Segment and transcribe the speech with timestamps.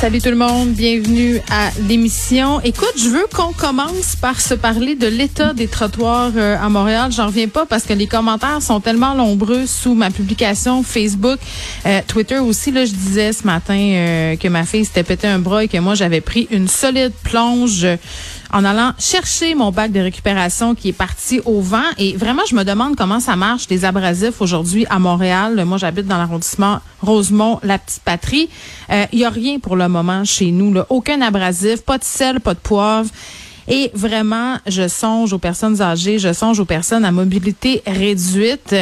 [0.00, 2.58] Salut tout le monde, bienvenue à l'émission.
[2.62, 7.12] Écoute, je veux qu'on commence par se parler de l'état des trottoirs euh, à Montréal.
[7.12, 11.38] J'en reviens pas parce que les commentaires sont tellement nombreux sous ma publication Facebook,
[11.84, 12.70] euh, Twitter aussi.
[12.70, 15.76] Là, je disais ce matin euh, que ma fille s'était pété un bras et que
[15.76, 17.86] moi j'avais pris une solide plonge
[18.52, 21.84] en allant chercher mon bac de récupération qui est parti au vent.
[21.98, 25.62] Et vraiment, je me demande comment ça marche, les abrasifs aujourd'hui à Montréal.
[25.66, 28.48] Moi, j'habite dans l'arrondissement Rosemont, la petite patrie.
[29.12, 30.72] Il y a rien pour le moment chez nous.
[30.72, 30.86] Là.
[30.88, 33.10] Aucun abrasif, pas de sel, pas de poivre.
[33.68, 38.74] Et vraiment, je songe aux personnes âgées, je songe aux personnes à mobilité réduite.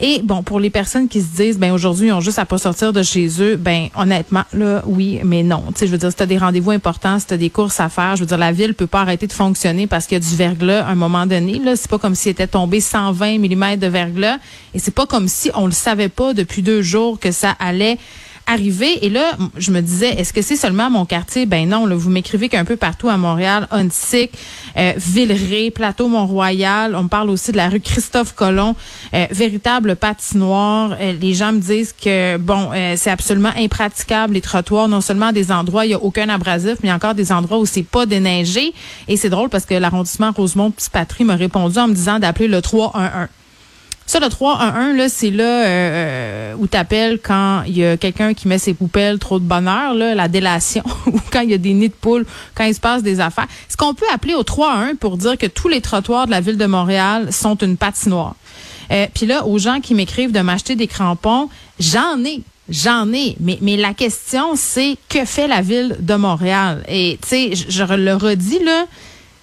[0.00, 2.56] Et bon, pour les personnes qui se disent, ben aujourd'hui, ils ont juste à pas
[2.56, 5.64] sortir de chez eux, ben honnêtement, là, oui, mais non.
[5.68, 7.78] Tu sais, je veux dire, si tu as des rendez-vous importants, si tu des courses
[7.78, 10.20] à faire, je veux dire, la ville peut pas arrêter de fonctionner parce qu'il y
[10.24, 11.58] a du verglas à un moment donné.
[11.58, 14.38] Là, c'est pas comme s'il était tombé 120 mm de verglas.
[14.72, 17.98] Et c'est pas comme si on le savait pas depuis deux jours que ça allait
[18.46, 19.04] arrivé.
[19.04, 21.46] Et là, je me disais, est-ce que c'est seulement mon quartier?
[21.46, 24.32] Ben non, vous m'écrivez qu'un peu partout à Montréal, Huntsic,
[24.76, 28.74] euh, Villeray, Plateau Mont-Royal, on parle aussi de la rue Christophe Colomb,
[29.14, 30.96] euh, véritable patinoire.
[31.00, 35.32] Euh, les gens me disent que, bon, euh, c'est absolument impraticable, les trottoirs, non seulement
[35.32, 38.72] des endroits, il n'y a aucun abrasif, mais encore des endroits où c'est pas déneigé.
[39.08, 43.28] Et c'est drôle parce que l'arrondissement Rosemont-Patrie m'a répondu en me disant d'appeler le 311.
[44.06, 48.34] Ça, le 311, là, c'est là euh, euh où t'appelles quand il y a quelqu'un
[48.34, 51.58] qui met ses poubelles trop de bonheur, là, la délation, ou quand il y a
[51.58, 53.46] des nids de poules, quand il se passe des affaires.
[53.68, 56.58] Est-ce qu'on peut appeler au 311 pour dire que tous les trottoirs de la ville
[56.58, 58.34] de Montréal sont une patinoire?
[58.90, 61.48] Euh, Puis là, aux gens qui m'écrivent de m'acheter des crampons,
[61.80, 62.42] j'en ai.
[62.68, 66.84] J'en ai, mais, mais la question, c'est que fait la ville de Montréal?
[66.88, 68.86] Et, tu sais, je, je le redis, là,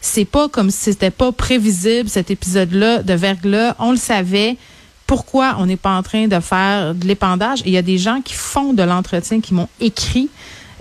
[0.01, 3.75] c'est pas comme si c'était pas prévisible cet épisode-là de verglas.
[3.79, 4.57] On le savait.
[5.07, 7.63] Pourquoi on n'est pas en train de faire de l'épandage?
[7.65, 10.29] il y a des gens qui font de l'entretien qui m'ont écrit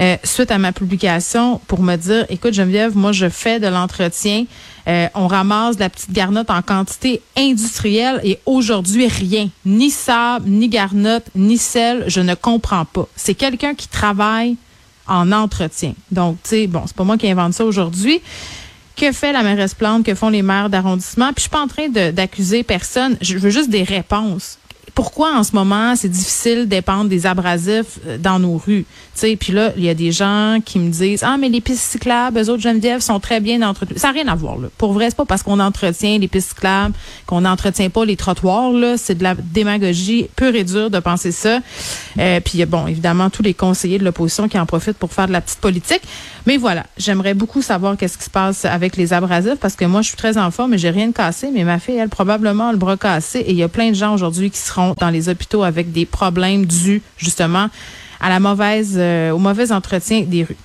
[0.00, 4.44] euh, suite à ma publication pour me dire, écoute Geneviève, moi je fais de l'entretien.
[4.86, 10.48] Euh, on ramasse de la petite garnotte en quantité industrielle et aujourd'hui rien, ni sable,
[10.48, 13.08] ni garnotte, ni sel, je ne comprends pas.
[13.16, 14.56] C'est quelqu'un qui travaille
[15.08, 15.94] en entretien.
[16.12, 18.20] Donc, tu sais, bon, c'est pas moi qui invente ça aujourd'hui
[18.98, 21.32] que fait la mairesse Plante, que font les maires d'arrondissement.
[21.32, 23.16] Puis je suis pas en train d'accuser personne.
[23.20, 24.58] Je veux juste des réponses
[24.98, 28.84] pourquoi en ce moment c'est difficile d'épandre des abrasifs euh, dans nos rues?
[29.16, 31.84] Tu puis là, il y a des gens qui me disent Ah, mais les pistes
[31.84, 33.96] cyclables, eux autres Geneviève, sont très bien entretenues.
[33.96, 34.66] Ça n'a rien à voir, là.
[34.76, 36.94] Pour vrai, c'est pas parce qu'on entretient les pistes cyclables
[37.26, 38.96] qu'on n'entretient pas les trottoirs, là.
[38.96, 41.60] C'est de la démagogie pure et dure de penser ça.
[42.18, 45.32] Euh, puis bon, évidemment, tous les conseillers de l'opposition qui en profitent pour faire de
[45.32, 46.02] la petite politique.
[46.46, 50.00] Mais voilà, j'aimerais beaucoup savoir qu'est-ce qui se passe avec les abrasifs parce que moi,
[50.02, 52.72] je suis très en forme et j'ai rien de cassé, mais ma fille, elle, probablement
[52.72, 53.40] le bras cassé.
[53.40, 56.06] Et il y a plein de gens aujourd'hui qui seront dans les hôpitaux avec des
[56.06, 57.68] problèmes dus justement
[58.20, 60.56] à la mauvaise, euh, au mauvais entretien des rues.